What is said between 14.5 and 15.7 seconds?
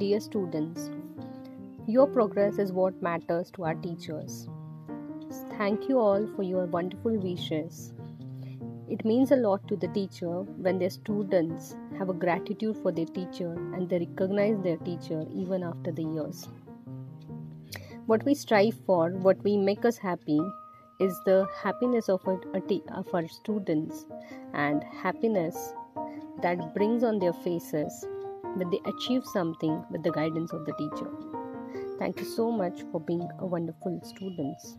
their teacher even